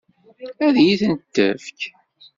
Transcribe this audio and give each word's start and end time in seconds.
Ad 0.65 0.75
iyi-tent-tefk? 0.79 1.79